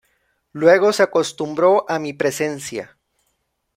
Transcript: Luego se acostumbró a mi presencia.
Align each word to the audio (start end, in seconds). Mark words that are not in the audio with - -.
Luego 0.53 0.93
se 0.93 1.03
acostumbró 1.03 1.85
a 1.87 1.99
mi 1.99 2.11
presencia. 2.13 2.97